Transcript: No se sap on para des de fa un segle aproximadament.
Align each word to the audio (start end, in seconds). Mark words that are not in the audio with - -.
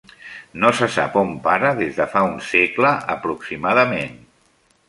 No 0.63 0.71
se 0.77 0.87
sap 0.95 1.17
on 1.21 1.29
para 1.43 1.71
des 1.81 1.93
de 1.99 2.09
fa 2.15 2.25
un 2.31 2.35
segle 2.49 2.97
aproximadament. 3.17 4.21